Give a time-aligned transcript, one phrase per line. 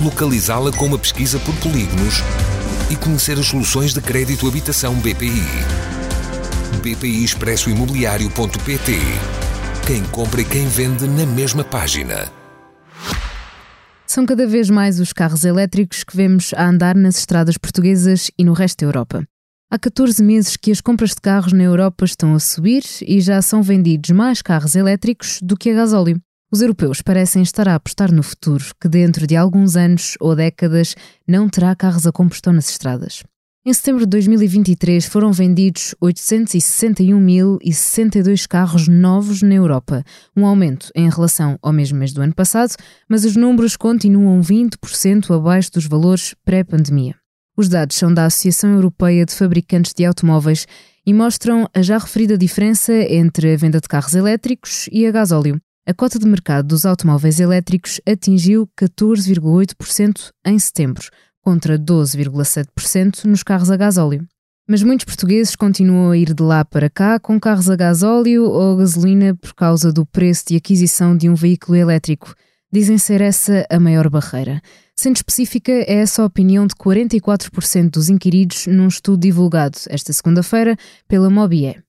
[0.00, 2.22] localizá-la com uma pesquisa por polígonos
[2.90, 5.44] e conhecer as soluções de crédito habitação BPI.
[6.82, 8.98] BPI Expresso Imobiliário.pt
[9.86, 12.32] Quem compra e quem vende na mesma página.
[14.06, 18.44] São cada vez mais os carros elétricos que vemos a andar nas estradas portuguesas e
[18.44, 19.24] no resto da Europa.
[19.70, 23.40] Há 14 meses que as compras de carros na Europa estão a subir e já
[23.40, 26.20] são vendidos mais carros elétricos do que a gasóleo.
[26.52, 30.96] Os europeus parecem estar a apostar no futuro, que dentro de alguns anos ou décadas
[31.26, 33.22] não terá carros a combustão nas estradas.
[33.64, 40.02] Em setembro de 2023 foram vendidos 861.062 carros novos na Europa,
[40.36, 42.74] um aumento em relação ao mesmo mês do ano passado,
[43.08, 47.14] mas os números continuam 20% abaixo dos valores pré-pandemia.
[47.56, 50.66] Os dados são da Associação Europeia de Fabricantes de Automóveis
[51.06, 55.60] e mostram a já referida diferença entre a venda de carros elétricos e a gasóleo.
[55.90, 61.08] A cota de mercado dos automóveis elétricos atingiu 14,8% em setembro,
[61.42, 64.24] contra 12,7% nos carros a gasóleo.
[64.68, 68.74] Mas muitos portugueses continuam a ir de lá para cá com carros a gasóleo ou
[68.74, 72.36] a gasolina por causa do preço de aquisição de um veículo elétrico.
[72.72, 74.62] Dizem ser essa a maior barreira.
[74.94, 80.76] Sendo específica, é essa a opinião de 44% dos inquiridos num estudo divulgado esta segunda-feira
[81.08, 81.82] pela Mobie.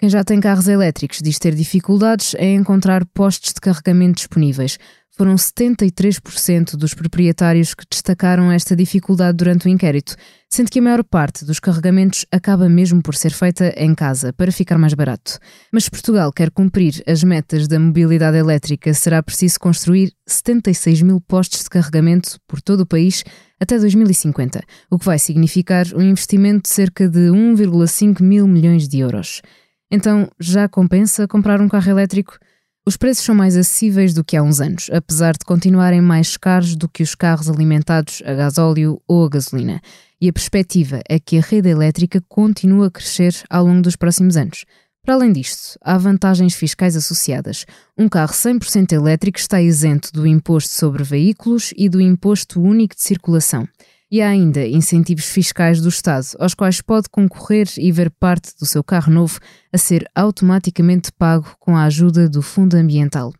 [0.00, 4.78] Quem já tem carros elétricos diz ter dificuldades em encontrar postos de carregamento disponíveis.
[5.10, 10.14] Foram 73% dos proprietários que destacaram esta dificuldade durante o inquérito,
[10.48, 14.52] sendo que a maior parte dos carregamentos acaba mesmo por ser feita em casa, para
[14.52, 15.40] ficar mais barato.
[15.72, 21.20] Mas se Portugal quer cumprir as metas da mobilidade elétrica, será preciso construir 76 mil
[21.20, 23.24] postos de carregamento por todo o país
[23.58, 29.00] até 2050, o que vai significar um investimento de cerca de 1,5 mil milhões de
[29.00, 29.42] euros.
[29.90, 32.38] Então, já compensa comprar um carro elétrico?
[32.86, 36.74] Os preços são mais acessíveis do que há uns anos, apesar de continuarem mais caros
[36.74, 39.80] do que os carros alimentados a gasóleo ou a gasolina.
[40.20, 44.36] E a perspectiva é que a rede elétrica continue a crescer ao longo dos próximos
[44.36, 44.64] anos.
[45.02, 47.64] Para além disto, há vantagens fiscais associadas.
[47.96, 53.02] Um carro 100% elétrico está isento do imposto sobre veículos e do imposto único de
[53.02, 53.66] circulação.
[54.10, 58.64] E há ainda incentivos fiscais do Estado, aos quais pode concorrer e ver parte do
[58.64, 59.38] seu carro novo
[59.70, 63.34] a ser automaticamente pago com a ajuda do Fundo Ambiental.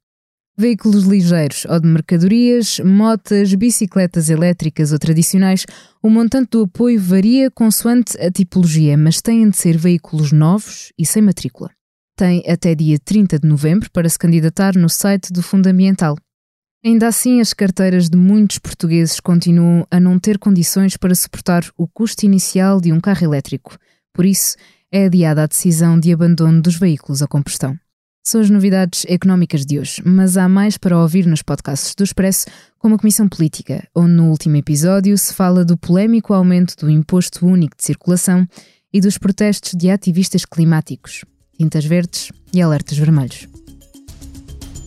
[0.58, 5.64] Veículos ligeiros ou de mercadorias, motas, bicicletas elétricas ou tradicionais,
[6.02, 11.06] o montante do apoio varia consoante a tipologia, mas têm de ser veículos novos e
[11.06, 11.70] sem matrícula.
[12.14, 16.16] Tem até dia 30 de novembro para se candidatar no site do Fundo Ambiental.
[16.88, 21.86] Ainda assim, as carteiras de muitos portugueses continuam a não ter condições para suportar o
[21.86, 23.76] custo inicial de um carro elétrico.
[24.10, 24.56] Por isso,
[24.90, 27.78] é adiada a decisão de abandono dos veículos a combustão.
[28.24, 32.46] São as novidades económicas de hoje, mas há mais para ouvir nos podcasts do Expresso,
[32.78, 37.44] como a Comissão Política, onde no último episódio se fala do polémico aumento do Imposto
[37.44, 38.48] Único de Circulação
[38.90, 41.22] e dos protestos de ativistas climáticos,
[41.54, 43.46] tintas verdes e alertas vermelhos.